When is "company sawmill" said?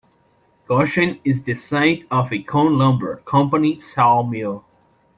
3.17-4.65